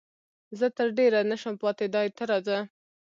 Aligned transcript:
زه 0.59 0.67
تر 0.77 0.87
ډېره 0.97 1.19
نه 1.31 1.35
شم 1.41 1.55
پاتېدای، 1.63 2.07
ته 2.17 2.23
راځه. 2.31 2.57